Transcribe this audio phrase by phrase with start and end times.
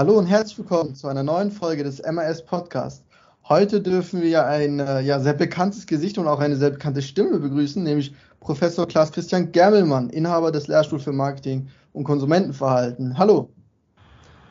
[0.00, 3.04] Hallo und herzlich willkommen zu einer neuen Folge des MAS Podcast.
[3.46, 7.38] Heute dürfen wir ein äh, ja, sehr bekanntes Gesicht und auch eine sehr bekannte Stimme
[7.38, 13.18] begrüßen, nämlich Professor Klaas Christian Germelmann, Inhaber des Lehrstuhls für Marketing und Konsumentenverhalten.
[13.18, 13.50] Hallo.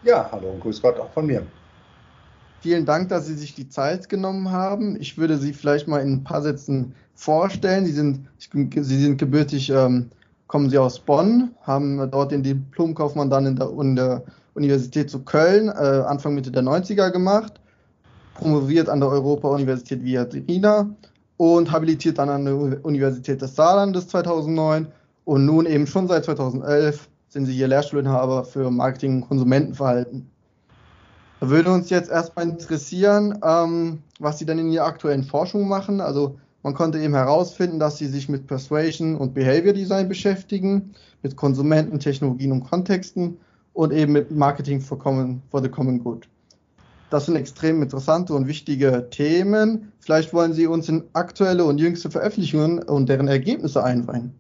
[0.04, 1.42] Ja, hallo und grüß Gott auch von mir.
[2.62, 5.02] Vielen Dank, dass Sie sich die Zeit genommen haben.
[5.02, 7.88] Ich würde Sie vielleicht mal in ein paar Sätzen vorstellen.
[7.88, 10.12] Sie sind, Sie sind gebürtig, ähm,
[10.50, 14.24] kommen Sie aus Bonn, haben dort den Diplomkaufmann dann in der, in der
[14.56, 17.62] Universität zu Köln äh, Anfang Mitte der 90er gemacht,
[18.34, 20.90] promoviert an der Europa-Universität Viadrina
[21.38, 24.88] und habilitiert dann an der Universität des Saarlandes 2009
[25.24, 30.32] und nun eben schon seit 2011 sind sie hier Lehrstuhlinhaber für Marketing und Konsumentenverhalten.
[31.40, 36.02] Da würde uns jetzt erstmal interessieren, ähm, was Sie dann in Ihrer aktuellen Forschung machen.
[36.02, 41.36] Also man konnte eben herausfinden, dass Sie sich mit Persuasion und Behavior Design beschäftigen, mit
[41.36, 43.38] Konsumenten, Technologien und Kontexten
[43.74, 46.28] und eben mit Marketing for, common, for the Common Good.
[47.10, 49.92] Das sind extrem interessante und wichtige Themen.
[50.00, 54.34] Vielleicht wollen Sie uns in aktuelle und jüngste Veröffentlichungen und deren Ergebnisse einweihen.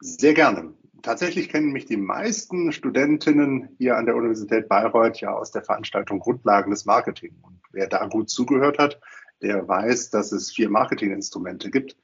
[0.00, 0.70] Sehr gerne.
[1.02, 6.18] Tatsächlich kennen mich die meisten Studentinnen hier an der Universität Bayreuth ja aus der Veranstaltung
[6.18, 7.34] Grundlagen des Marketing.
[7.42, 9.00] Und wer da gut zugehört hat,
[9.44, 11.96] der weiß, dass es vier Marketinginstrumente gibt.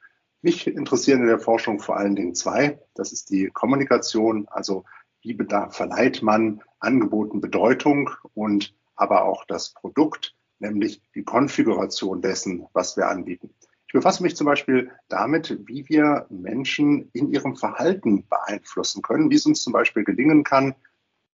[0.42, 2.78] Mich interessieren in der Forschung vor allen Dingen zwei.
[2.94, 4.84] Das ist die Kommunikation, also
[5.22, 5.36] wie
[5.70, 13.08] verleiht man Angeboten Bedeutung und aber auch das Produkt, nämlich die Konfiguration dessen, was wir
[13.08, 13.50] anbieten.
[13.86, 19.34] Ich befasse mich zum Beispiel damit, wie wir Menschen in ihrem Verhalten beeinflussen können, wie
[19.34, 20.74] es uns zum Beispiel gelingen kann,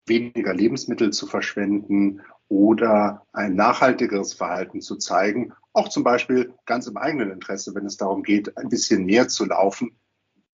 [0.06, 6.96] weniger Lebensmittel zu verschwenden oder ein nachhaltigeres Verhalten zu zeigen, auch zum Beispiel ganz im
[6.96, 9.98] eigenen Interesse, wenn es darum geht, ein bisschen mehr zu laufen,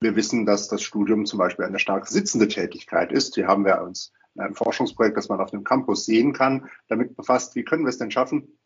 [0.02, 3.36] wir wissen, dass das Studium zum Beispiel eine stark sitzende Tätigkeit ist.
[3.36, 7.16] Hier haben wir uns in einem Forschungsprojekt, das man auf dem Campus sehen kann, damit
[7.16, 8.58] befasst, wie können wir es denn schaffen,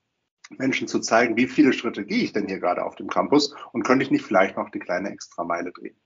[0.57, 3.83] Menschen zu zeigen, wie viele Schritte gehe ich denn hier gerade auf dem Campus und
[3.83, 5.97] könnte ich nicht vielleicht noch die kleine Extrameile drehen.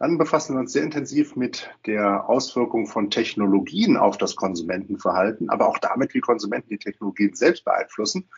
[0.00, 5.68] Dann befassen wir uns sehr intensiv mit der Auswirkung von Technologien auf das Konsumentenverhalten, aber
[5.68, 8.28] auch damit, wie Konsumenten die Technologien selbst beeinflussen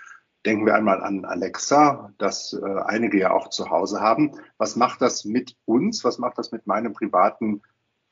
[0.44, 4.32] Denken wir einmal an Alexa, das äh, einige ja auch zu Hause haben.
[4.58, 6.02] Was macht das mit uns?
[6.02, 7.62] Was macht das mit meinem privaten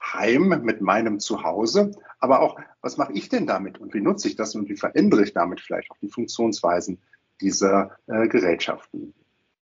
[0.01, 1.91] Heim, mit meinem Zuhause?
[2.21, 5.25] Aber auch, was mache ich denn damit und wie nutze ich das und wie verändere
[5.25, 7.03] ich damit vielleicht auch die Funktionsweisen
[7.41, 9.13] dieser äh, Gerätschaften?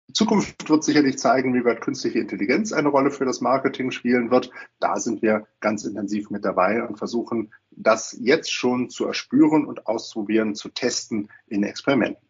[0.08, 4.30] Die Zukunft wird sicherlich zeigen, wie weit künstliche Intelligenz eine Rolle für das Marketing spielen
[4.30, 4.50] wird.
[4.78, 9.86] Da sind wir ganz intensiv mit dabei und versuchen, das jetzt schon zu erspüren und
[9.86, 12.24] auszuprobieren, zu testen in Experimenten.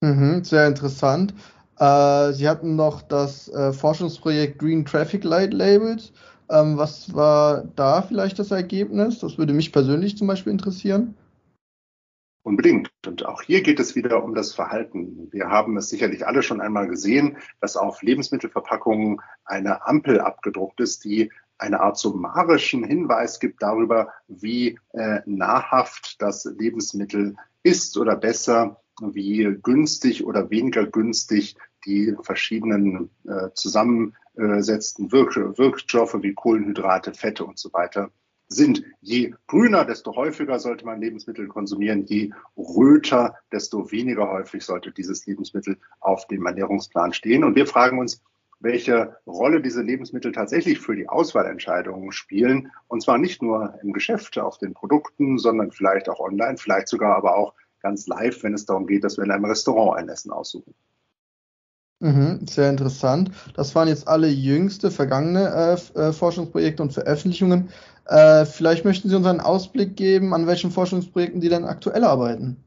[0.00, 1.34] Mhm, sehr interessant.
[1.78, 6.12] Äh, Sie hatten noch das äh, Forschungsprojekt Green Traffic Light Labels.
[6.48, 9.18] Ähm, was war da vielleicht das Ergebnis?
[9.18, 11.16] Das würde mich persönlich zum Beispiel interessieren.
[12.46, 12.92] Unbedingt.
[13.04, 15.26] Und auch hier geht es wieder um das Verhalten.
[15.32, 21.04] Wir haben es sicherlich alle schon einmal gesehen, dass auf Lebensmittelverpackungen eine Ampel abgedruckt ist,
[21.04, 28.80] die eine Art summarischen Hinweis gibt darüber, wie äh, nahrhaft das Lebensmittel ist oder besser
[29.02, 37.58] wie günstig oder weniger günstig die verschiedenen äh, zusammensetzten Wirk Wirkstoffe wie Kohlenhydrate, Fette und
[37.58, 38.12] so weiter
[38.48, 38.84] sind.
[39.00, 42.04] Je grüner, desto häufiger sollte man Lebensmittel konsumieren.
[42.04, 47.44] Je röter, desto weniger häufig sollte dieses Lebensmittel auf dem Ernährungsplan stehen.
[47.44, 48.22] Und wir fragen uns,
[48.60, 52.72] welche Rolle diese Lebensmittel tatsächlich für die Auswahlentscheidungen spielen.
[52.88, 57.16] Und zwar nicht nur im Geschäft auf den Produkten, sondern vielleicht auch online, vielleicht sogar
[57.16, 60.32] aber auch ganz live, wenn es darum geht, dass wir in einem Restaurant ein Essen
[60.32, 60.74] aussuchen.
[62.00, 63.30] Mhm, sehr interessant.
[63.54, 67.70] Das waren jetzt alle jüngste vergangene äh, äh, Forschungsprojekte und Veröffentlichungen.
[68.08, 72.62] Äh, vielleicht möchten Sie uns einen Ausblick geben, an welchen Forschungsprojekten Sie denn aktuell arbeiten.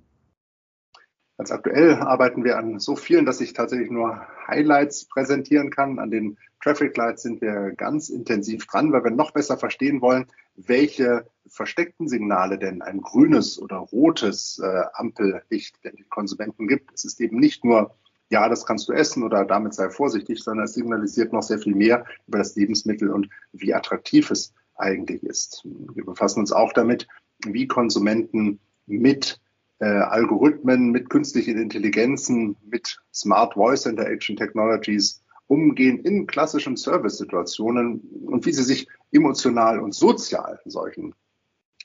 [1.37, 5.97] Ganz aktuell arbeiten wir an so vielen, dass ich tatsächlich nur Highlights präsentieren kann.
[5.97, 10.25] An den Traffic Lights sind wir ganz intensiv dran, weil wir noch besser verstehen wollen,
[10.57, 16.93] welche versteckten Signale denn ein grünes oder rotes äh, Ampellicht den Konsumenten gibt.
[16.93, 17.95] Es ist eben nicht nur,
[18.29, 21.75] ja, das kannst du essen oder damit sei vorsichtig, sondern es signalisiert noch sehr viel
[21.75, 25.61] mehr über das Lebensmittel und wie attraktiv es eigentlich ist.
[25.63, 27.07] Wir befassen uns auch damit,
[27.45, 29.39] wie Konsumenten mit
[29.79, 38.45] äh, Algorithmen, mit künstlichen Intelligenzen, mit Smart Voice Interaction Technologies umgehen in klassischen Service-Situationen und
[38.45, 41.15] wie sie sich emotional und sozial solchen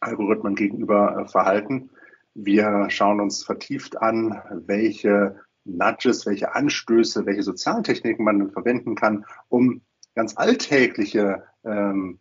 [0.00, 1.90] Algorithmen gegenüber äh, verhalten.
[2.34, 9.82] Wir schauen uns vertieft an, welche Nudges, welche Anstöße, welche Sozialtechniken man verwenden kann, um
[10.14, 12.18] ganz alltägliche ähm,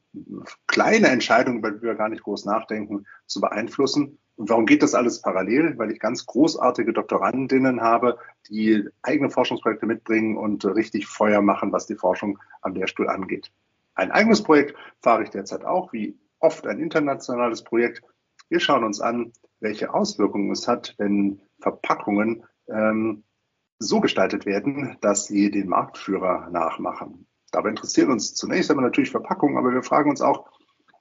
[0.67, 4.17] kleine Entscheidungen, über die wir gar nicht groß nachdenken, zu beeinflussen.
[4.35, 5.77] Und warum geht das alles parallel?
[5.77, 8.17] Weil ich ganz großartige Doktorandinnen habe,
[8.49, 13.51] die eigene Forschungsprojekte mitbringen und richtig Feuer machen, was die Forschung am Lehrstuhl angeht.
[13.95, 18.01] Ein eigenes Projekt fahre ich derzeit auch, wie oft ein internationales Projekt.
[18.49, 23.23] Wir schauen uns an, welche Auswirkungen es hat, wenn Verpackungen ähm,
[23.79, 27.27] so gestaltet werden, dass sie den Marktführer nachmachen.
[27.53, 30.49] Dabei interessieren uns zunächst einmal natürlich Verpackungen, aber wir fragen uns auch,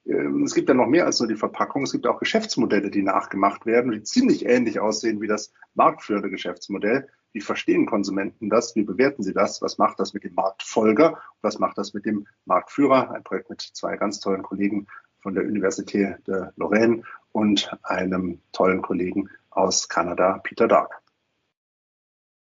[0.05, 1.83] ähm, es gibt ja noch mehr als nur die Verpackung.
[1.83, 7.09] Es gibt auch Geschäftsmodelle, die nachgemacht werden, die ziemlich ähnlich aussehen wie das marktführende Geschäftsmodell.
[7.33, 8.77] Wie verstehen Konsumenten das?
[8.77, 9.63] Wie bewerten sie das?
[9.63, 11.19] Was macht das mit dem Marktfolger?
[11.41, 13.11] Was macht das mit dem Marktführer?
[13.11, 14.89] Ein Projekt mit zwei ganz tollen Kollegen
[15.21, 21.02] von der Universität de Lorraine und einem tollen Kollegen aus Kanada, Peter Dark.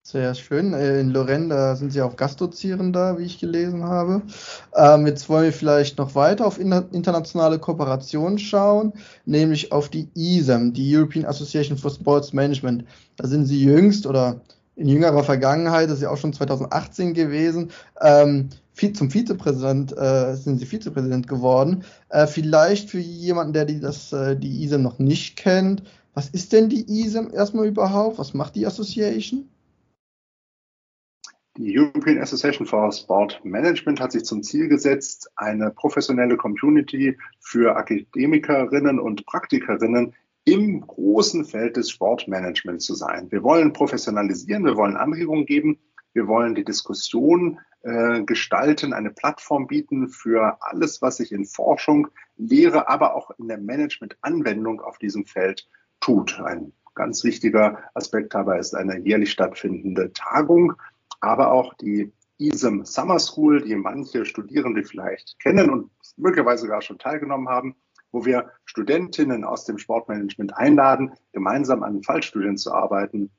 [0.05, 0.73] Sehr schön.
[0.73, 4.21] Äh, in Lorraine, da sind Sie auch Gastdozierender, wie ich gelesen habe.
[4.75, 8.91] Ähm, jetzt wollen wir vielleicht noch weiter auf internationale Kooperation schauen,
[9.25, 12.83] nämlich auf die ISEM, die European Association for Sports Management.
[13.15, 14.41] Da sind Sie jüngst oder
[14.75, 17.71] in jüngerer Vergangenheit, das ist ja auch schon 2018 gewesen,
[18.01, 18.49] ähm,
[18.95, 21.85] zum Vizepräsident äh, sind Sie Vizepräsident geworden.
[22.09, 25.83] Äh, vielleicht für jemanden, der die, das, äh, die ISEM noch nicht kennt,
[26.13, 28.19] was ist denn die ISEM erstmal überhaupt?
[28.19, 29.47] Was macht die Association?
[31.57, 37.75] Die European Association for Sport Management hat sich zum Ziel gesetzt, eine professionelle Community für
[37.75, 40.15] Akademikerinnen und Praktikerinnen
[40.45, 43.31] im großen Feld des Sportmanagements zu sein.
[43.31, 45.77] Wir wollen professionalisieren, wir wollen Anregungen geben,
[46.13, 52.07] wir wollen die Diskussion äh, gestalten, eine Plattform bieten für alles, was sich in Forschung,
[52.35, 55.69] Lehre, aber auch in der Management-Anwendung auf diesem Feld
[55.99, 56.41] tut.
[56.41, 60.73] Ein ganz wichtiger Aspekt dabei ist eine jährlich stattfindende Tagung
[61.23, 66.99] aber auch die ISEM Summer School, die manche Studierende vielleicht kennen und möglicherweise sogar schon
[66.99, 67.75] teilgenommen haben,
[68.11, 73.31] wo wir Studentinnen aus dem Sportmanagement einladen, gemeinsam an Fallstudien zu arbeiten.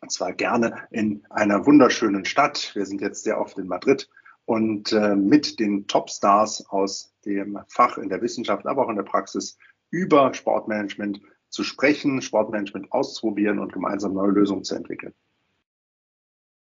[0.00, 2.70] Und zwar gerne in einer wunderschönen Stadt.
[2.74, 4.08] Wir sind jetzt sehr oft in Madrid
[4.44, 9.02] und äh, mit den Topstars aus dem Fach in der Wissenschaft, aber auch in der
[9.02, 9.58] Praxis
[9.90, 15.14] über Sportmanagement zu sprechen, Sportmanagement auszuprobieren und gemeinsam neue Lösungen zu entwickeln.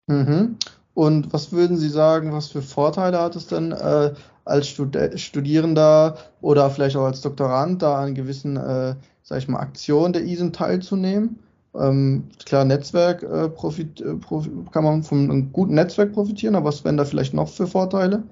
[0.08, 0.58] Mhm.
[0.94, 4.14] Und was würden Sie sagen, was für Vorteile hat es denn äh,
[4.46, 9.60] als Stud Studierender oder vielleicht auch als Doktorand da an gewissen, äh, sag ich mal,
[9.60, 11.40] Aktionen der ISIN teilzunehmen?
[11.74, 16.70] Ähm, klar, Netzwerk äh, profit, äh, profi kann man von einem guten Netzwerk profitieren, aber
[16.70, 18.24] was wären da vielleicht noch für Vorteile?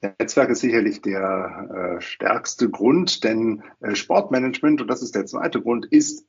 [0.00, 5.60] Netzwerk ist sicherlich der äh, stärkste Grund, denn äh, Sportmanagement, und das ist der zweite
[5.60, 6.24] Grund, ist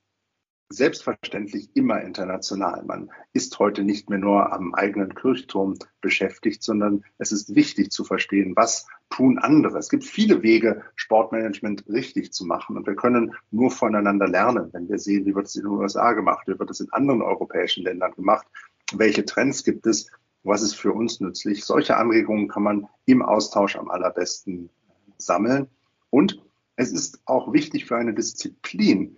[0.70, 2.84] selbstverständlich immer international.
[2.84, 8.04] Man ist heute nicht mehr nur am eigenen Kirchturm beschäftigt, sondern es ist wichtig zu
[8.04, 9.78] verstehen, was tun andere.
[9.78, 14.90] Es gibt viele Wege, Sportmanagement richtig zu machen und wir können nur voneinander lernen, wenn
[14.90, 17.84] wir sehen, wie wird es in den USA gemacht, wie wird es in anderen europäischen
[17.84, 18.48] Ländern gemacht,
[18.94, 20.10] welche Trends gibt es,
[20.44, 21.64] was ist für uns nützlich.
[21.64, 24.70] Solche Anregungen kann man im Austausch am allerbesten
[25.18, 25.68] sammeln
[26.10, 26.42] und
[26.76, 29.18] es ist auch wichtig für eine Disziplin,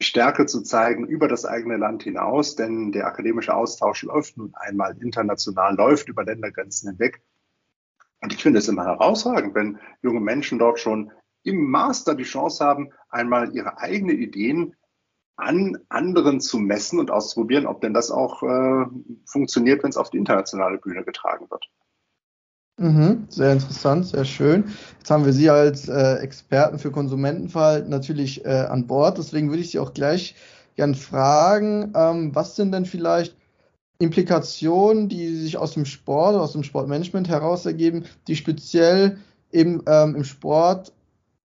[0.00, 4.96] Stärke zu zeigen über das eigene Land hinaus, denn der akademische Austausch läuft nun einmal
[5.00, 7.22] international, läuft über Ländergrenzen hinweg.
[8.20, 12.64] Und ich finde es immer herausragend, wenn junge Menschen dort schon im Master die Chance
[12.64, 14.74] haben, einmal ihre eigenen Ideen
[15.36, 18.86] an anderen zu messen und auszuprobieren, ob denn das auch äh,
[19.26, 21.68] funktioniert, wenn es auf die internationale Bühne getragen wird.
[22.76, 24.64] Mhm, sehr interessant, sehr schön.
[24.98, 29.18] Jetzt haben wir Sie als äh, Experten für Konsumentenverhalten natürlich äh, an Bord.
[29.18, 30.34] Deswegen würde ich Sie auch gleich
[30.74, 33.36] gern fragen, ähm, was sind denn vielleicht
[34.00, 39.18] Implikationen, die sich aus dem Sport, aus dem Sportmanagement heraus ergeben, die speziell
[39.52, 40.92] eben ähm, im Sport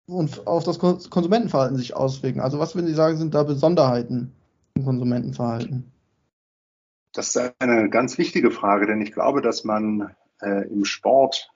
[0.08, 2.40] und auf das Konsumentenverhalten sich auswirken?
[2.40, 4.34] Also was würden Sie sagen, sind da Besonderheiten
[4.74, 5.92] im Konsumentenverhalten?
[7.14, 11.51] Das ist eine ganz wichtige Frage, denn ich glaube, dass man äh, im Sport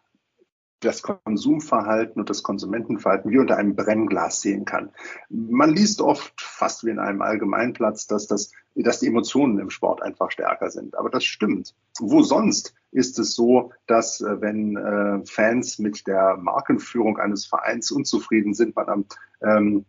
[0.83, 4.91] das Konsumverhalten und das Konsumentenverhalten wie unter einem Brennglas sehen kann.
[5.29, 10.01] Man liest oft, fast wie in einem Allgemeinplatz, dass, das, dass die Emotionen im Sport
[10.01, 10.97] einfach stärker sind.
[10.97, 11.73] Aber das stimmt.
[11.99, 17.91] Wo sonst ist es so, dass äh, wenn äh, Fans mit der Markenführung eines Vereins
[17.91, 19.05] unzufrieden sind, man am
[19.41, 19.85] ähm,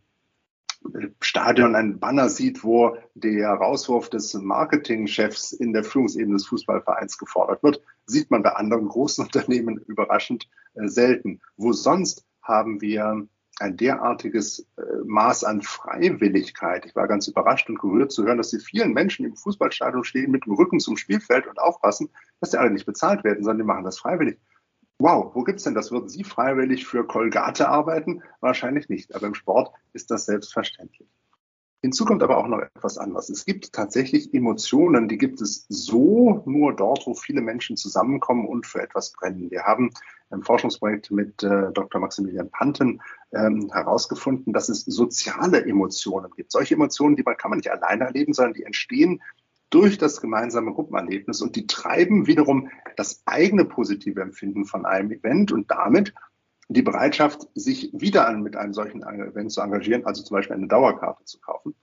[1.20, 7.62] Stadion ein Banner sieht, wo der Rauswurf des Marketingchefs in der Führungsebene des Fußballvereins gefordert
[7.62, 11.40] wird, sieht man bei anderen großen Unternehmen überraschend äh, selten.
[11.56, 13.26] Wo sonst haben wir
[13.60, 16.86] ein derartiges äh, Maß an Freiwilligkeit.
[16.86, 20.30] Ich war ganz überrascht und gerührt zu hören, dass die vielen Menschen im Fußballstadion stehen
[20.30, 22.10] mit dem Rücken zum Spielfeld und aufpassen,
[22.40, 24.38] dass die alle nicht bezahlt werden, sondern die machen das freiwillig.
[24.98, 25.90] Wow, wo gibt's denn das?
[25.90, 28.22] Würden Sie freiwillig für Colgate arbeiten?
[28.40, 31.08] Wahrscheinlich nicht, aber im Sport ist das selbstverständlich.
[31.84, 33.28] Hinzu kommt aber auch noch etwas anderes.
[33.28, 38.66] Es gibt tatsächlich Emotionen, die gibt es so nur dort, wo viele Menschen zusammenkommen und
[38.66, 39.50] für etwas brennen.
[39.50, 39.90] Wir haben
[40.30, 42.00] im Forschungsprojekt mit äh, Dr.
[42.00, 46.52] Maximilian Panten ähm, herausgefunden, dass es soziale Emotionen gibt.
[46.52, 49.20] Solche Emotionen, die man kann man nicht alleine erleben, sondern die entstehen
[49.70, 55.52] durch das gemeinsame Gruppenerlebnis und die treiben wiederum das eigene positive Empfinden von einem Event
[55.52, 56.14] und damit
[56.68, 61.24] die Bereitschaft, sich wieder mit einem solchen Event zu engagieren, also zum Beispiel eine Dauerkarte
[61.24, 61.74] zu kaufen.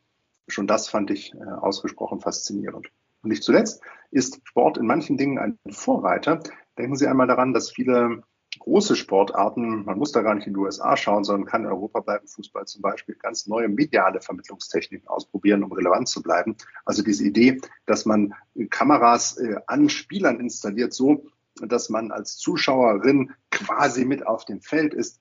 [0.47, 2.88] Schon das fand ich äh, ausgesprochen faszinierend.
[3.21, 6.39] Und nicht zuletzt ist Sport in manchen Dingen ein Vorreiter.
[6.77, 8.23] Denken Sie einmal daran, dass viele
[8.61, 11.99] große Sportarten, man muss da gar nicht in die USA schauen, sondern kann in Europa
[11.99, 16.55] bleiben, Fußball zum Beispiel, ganz neue mediale Vermittlungstechniken ausprobieren, um relevant zu bleiben.
[16.85, 18.33] Also diese Idee, dass man
[18.69, 21.25] Kameras äh, an Spielern installiert, so
[21.55, 25.19] dass man als Zuschauerin quasi mit auf dem Feld ist.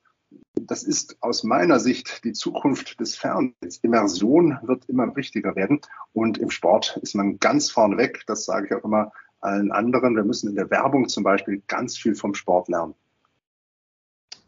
[0.54, 3.78] Das ist aus meiner Sicht die Zukunft des Fernsehens.
[3.82, 5.80] Immersion wird immer wichtiger werden
[6.12, 8.22] und im Sport ist man ganz vorneweg.
[8.26, 10.14] Das sage ich auch immer allen anderen.
[10.14, 12.94] Wir müssen in der Werbung zum Beispiel ganz viel vom Sport lernen.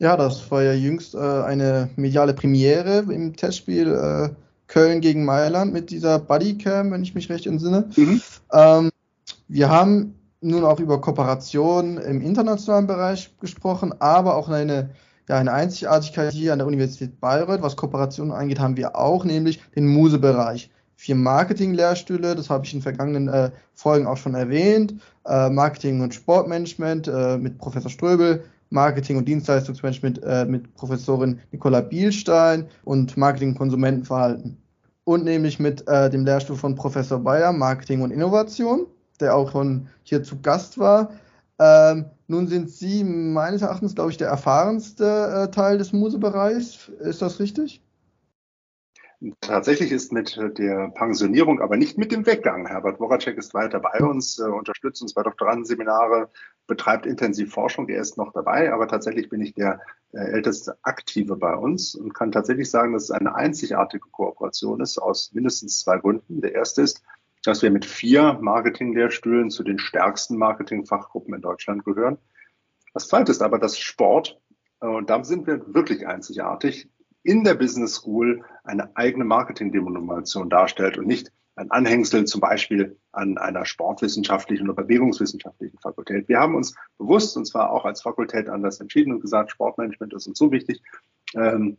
[0.03, 4.35] Ja, das war ja jüngst äh, eine mediale Premiere im Testspiel äh,
[4.67, 7.89] Köln gegen Mailand mit dieser Bodycam, wenn ich mich recht entsinne.
[7.95, 8.21] Mhm.
[8.53, 8.91] Ähm,
[9.47, 14.91] wir haben nun auch über Kooperation im internationalen Bereich gesprochen, aber auch eine,
[15.29, 19.63] ja, eine Einzigartigkeit hier an der Universität Bayreuth, was Kooperation angeht, haben wir auch, nämlich
[19.77, 20.69] den Muse-Bereich.
[20.97, 24.95] Vier Marketing-Lehrstühle, das habe ich in vergangenen äh, Folgen auch schon erwähnt.
[25.25, 28.43] Äh, Marketing und Sportmanagement äh, mit Professor Ströbel,
[28.73, 34.57] Marketing und Dienstleistungsmanagement äh, mit Professorin Nicola Bielstein und Marketing und Konsumentenverhalten.
[35.05, 38.87] Und nämlich mit äh, dem Lehrstuhl von Professor Bayer, Marketing und Innovation
[39.23, 41.13] der auch schon hier zu Gast war.
[41.59, 46.89] Ähm, nun sind Sie meines Erachtens, glaube ich, der erfahrenste äh, Teil des Musebereichs.
[47.01, 47.83] Ist das richtig?
[49.41, 52.67] Tatsächlich ist mit der Pensionierung, aber nicht mit dem Weggang.
[52.67, 56.29] Herbert Woracek ist weiter bei uns, äh, unterstützt uns bei Doktorandenseminare,
[56.67, 57.89] betreibt intensiv Forschung.
[57.89, 59.81] Er ist noch dabei, aber tatsächlich bin ich der
[60.13, 64.99] äh, älteste Aktive bei uns und kann tatsächlich sagen, dass es eine einzigartige Kooperation ist
[64.99, 66.41] aus mindestens zwei Gründen.
[66.41, 67.03] Der erste ist,
[67.45, 72.19] dass wir mit vier Marketing-Lehrstühlen zu den stärksten Marketing-Fachgruppen in Deutschland gehören.
[72.95, 74.41] Das zweite ist aber, dass Sport,
[74.81, 76.89] äh, und da sind wir wirklich einzigartig,
[77.25, 83.37] in der Business School eine eigene Marketing-Denomination darstellt und nicht ein Anhängsel zum Beispiel an
[83.37, 86.29] einer sportwissenschaftlichen oder bewegungswissenschaftlichen Fakultät.
[86.29, 90.27] Wir haben uns bewusst, und zwar auch als Fakultät anders entschieden und gesagt, Sportmanagement ist
[90.27, 90.83] uns so wichtig.
[91.35, 91.77] Ähm,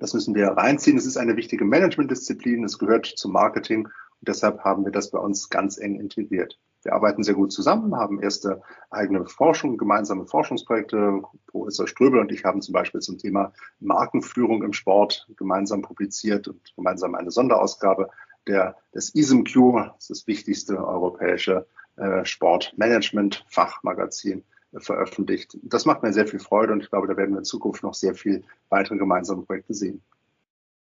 [0.00, 0.96] das müssen wir reinziehen.
[0.96, 2.64] Es ist eine wichtige Managementdisziplin.
[2.64, 6.58] Es gehört zum Marketing und deshalb haben wir das bei uns ganz eng integriert.
[6.82, 11.22] Wir arbeiten sehr gut zusammen, haben erste eigene Forschung, gemeinsame Forschungsprojekte.
[11.48, 16.60] Professor Ströbel und ich haben zum Beispiel zum Thema Markenführung im Sport gemeinsam publiziert und
[16.76, 18.08] gemeinsam eine Sonderausgabe
[18.46, 25.56] der, des ISMQ, das, ist das wichtigste europäische äh, Sportmanagement-Fachmagazin, äh, veröffentlicht.
[25.62, 27.94] Das macht mir sehr viel Freude und ich glaube, da werden wir in Zukunft noch
[27.94, 30.02] sehr viel weitere gemeinsame Projekte sehen.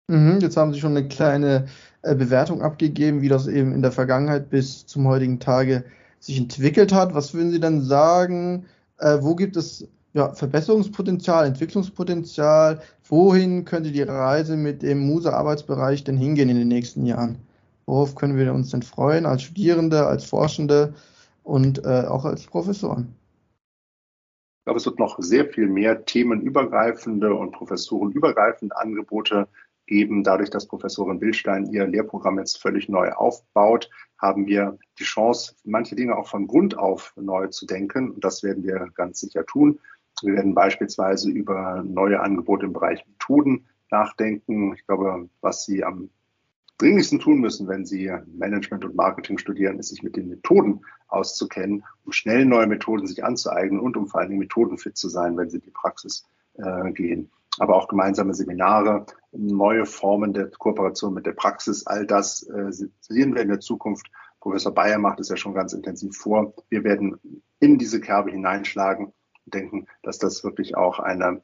[0.09, 1.69] Mhm, jetzt haben Sie schon eine kleine
[2.03, 5.85] äh, Bewertung abgegeben, wie das eben in der Vergangenheit bis zum heutigen Tage
[6.19, 7.15] sich entwickelt hat.
[7.15, 8.65] Was würden Sie dann sagen?
[8.99, 9.87] Äh, wo gibt es
[10.19, 12.83] ja, Verbesserungspotenzial, Entwicklungspotenzial?
[13.09, 17.39] Wohin könnte die Reise mit dem Muse-Arbeitsbereich denn hingehen in den nächsten Jahren?
[17.87, 20.95] Worauf können wir uns denn freuen als Studierende, als Forschende
[21.45, 23.15] und äh, auch als Professoren?
[24.59, 29.49] Ich glaube, es wird noch sehr viel mehr themenübergreifende und professorenübergreifende Angebote
[29.87, 30.25] geben.
[30.25, 35.95] Dadurch, dass Professorin Bildstein ihr Lehrprogramm jetzt völlig neu aufbaut, haben wir die Chance, manche
[35.95, 38.11] Dinge auch von Grund auf neu zu denken.
[38.11, 39.79] Und das werden wir ganz sicher tun.
[40.23, 44.75] Wir werden beispielsweise über neue Angebote im Bereich Methoden nachdenken.
[44.75, 46.11] Ich glaube, was Sie am
[46.79, 51.85] dringlichsten tun müssen, wenn Sie Management und Marketing studieren, ist sich mit den Methoden auszukennen,
[52.05, 55.51] um schnell neue Methoden sich anzueignen und um vor allen Dingen methodenfit zu sein, wenn
[55.51, 61.27] Sie in die Praxis äh, gehen aber auch gemeinsame Seminare, neue Formen der Kooperation mit
[61.27, 62.71] der Praxis, all das äh,
[63.01, 64.11] sehen wir in der Zukunft.
[64.41, 66.55] Professor Bayer macht es ja schon ganz intensiv vor.
[66.69, 67.19] Wir werden
[67.61, 69.13] in diese Kerbe hineinschlagen
[69.51, 71.43] denken, dass das wirklich auch eine,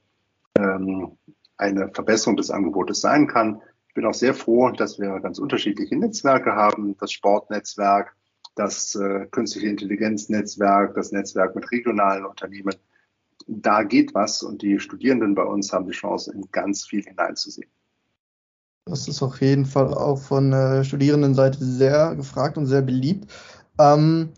[0.58, 1.18] ähm,
[1.56, 3.60] eine Verbesserung des Angebotes sein kann.
[3.88, 8.16] Ich bin auch sehr froh, dass wir ganz unterschiedliche Netzwerke haben, das Sportnetzwerk,
[8.54, 12.74] das äh, künstliche Intelligenznetzwerk, das Netzwerk mit regionalen Unternehmen
[13.46, 17.70] da geht was und die Studierenden bei uns haben die Chance, in ganz viel hineinzusehen.
[18.86, 23.30] Das ist auf jeden Fall auch von äh, Studierendenseite sehr gefragt und sehr beliebt.
[23.78, 24.30] Ähm,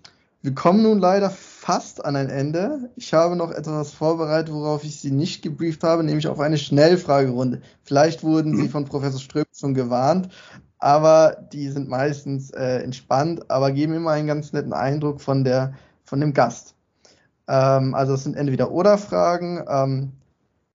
[0.42, 1.30] wir kommen nun leider
[1.66, 2.90] fast an ein Ende.
[2.94, 7.60] Ich habe noch etwas vorbereitet, worauf ich Sie nicht gebrieft habe, nämlich auf eine Schnellfragerunde.
[7.82, 10.28] Vielleicht wurden Sie von Professor Ström schon gewarnt,
[10.78, 15.74] aber die sind meistens äh, entspannt, aber geben immer einen ganz netten Eindruck von, der,
[16.04, 16.76] von dem Gast.
[17.48, 20.12] Ähm, also es sind entweder oder Fragen, ähm,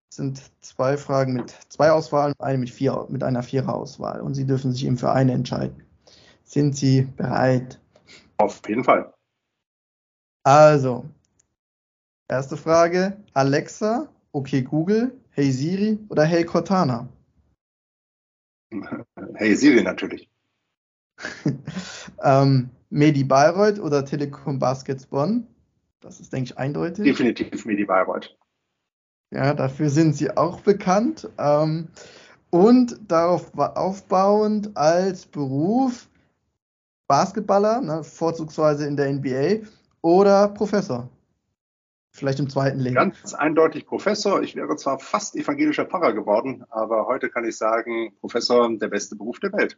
[0.10, 4.74] sind zwei Fragen mit zwei Auswahlen eine mit, vier, mit einer Viererauswahl und Sie dürfen
[4.74, 5.86] sich eben für eine entscheiden.
[6.44, 7.80] Sind Sie bereit?
[8.36, 9.14] Auf jeden Fall.
[10.44, 11.06] Also,
[12.28, 17.08] erste Frage: Alexa, okay Google, Hey Siri oder Hey Cortana?
[19.36, 20.30] Hey Siri natürlich.
[22.24, 25.48] ähm, Medi Bayreuth oder Telekom Baskets Bonn?
[26.00, 27.06] Das ist, denke ich, eindeutig.
[27.06, 28.36] Definitiv Medi Bayreuth.
[29.32, 31.30] Ja, dafür sind sie auch bekannt.
[31.38, 31.88] Ähm,
[32.50, 36.10] und darauf aufbauend als Beruf
[37.08, 39.66] Basketballer, ne, vorzugsweise in der NBA,
[40.02, 41.10] oder Professor.
[42.14, 42.96] Vielleicht im zweiten Leben.
[42.96, 44.42] Ganz eindeutig Professor.
[44.42, 49.16] Ich wäre zwar fast evangelischer Pfarrer geworden, aber heute kann ich sagen, Professor, der beste
[49.16, 49.78] Beruf der Welt.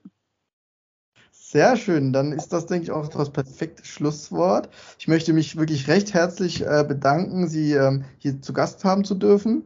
[1.32, 4.70] Sehr schön, dann ist das, denke ich, auch das perfekte Schlusswort.
[4.98, 9.14] Ich möchte mich wirklich recht herzlich äh, bedanken, Sie ähm, hier zu Gast haben zu
[9.14, 9.64] dürfen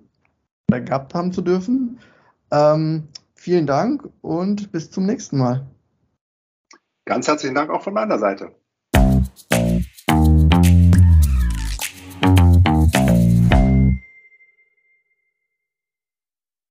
[0.69, 1.99] oder gehabt haben zu dürfen.
[2.51, 5.65] Ähm, vielen Dank und bis zum nächsten Mal.
[7.05, 8.53] Ganz herzlichen Dank auch von meiner Seite.